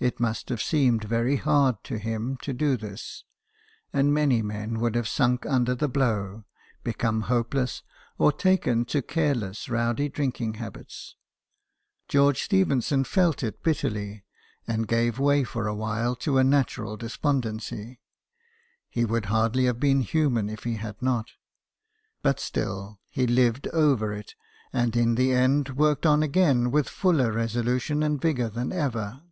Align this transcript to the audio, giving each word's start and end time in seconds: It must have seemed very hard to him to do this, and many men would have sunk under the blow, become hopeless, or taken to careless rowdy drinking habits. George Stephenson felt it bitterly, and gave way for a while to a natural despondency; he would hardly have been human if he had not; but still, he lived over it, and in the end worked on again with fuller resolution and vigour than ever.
It 0.00 0.20
must 0.20 0.48
have 0.50 0.62
seemed 0.62 1.02
very 1.02 1.34
hard 1.38 1.82
to 1.82 1.98
him 1.98 2.36
to 2.42 2.52
do 2.52 2.76
this, 2.76 3.24
and 3.92 4.14
many 4.14 4.42
men 4.42 4.78
would 4.78 4.94
have 4.94 5.08
sunk 5.08 5.44
under 5.44 5.74
the 5.74 5.88
blow, 5.88 6.44
become 6.84 7.22
hopeless, 7.22 7.82
or 8.16 8.30
taken 8.30 8.84
to 8.84 9.02
careless 9.02 9.68
rowdy 9.68 10.08
drinking 10.08 10.54
habits. 10.54 11.16
George 12.06 12.44
Stephenson 12.44 13.02
felt 13.02 13.42
it 13.42 13.64
bitterly, 13.64 14.22
and 14.68 14.86
gave 14.86 15.18
way 15.18 15.42
for 15.42 15.66
a 15.66 15.74
while 15.74 16.14
to 16.14 16.38
a 16.38 16.44
natural 16.44 16.96
despondency; 16.96 17.98
he 18.88 19.04
would 19.04 19.24
hardly 19.24 19.64
have 19.64 19.80
been 19.80 20.02
human 20.02 20.48
if 20.48 20.62
he 20.62 20.76
had 20.76 21.02
not; 21.02 21.30
but 22.22 22.38
still, 22.38 23.00
he 23.08 23.26
lived 23.26 23.66
over 23.72 24.12
it, 24.12 24.36
and 24.72 24.94
in 24.94 25.16
the 25.16 25.32
end 25.32 25.70
worked 25.70 26.06
on 26.06 26.22
again 26.22 26.70
with 26.70 26.88
fuller 26.88 27.32
resolution 27.32 28.04
and 28.04 28.20
vigour 28.22 28.48
than 28.48 28.70
ever. 28.70 29.22